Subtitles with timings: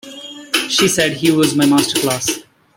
[0.67, 2.43] She said, He was my masterclass.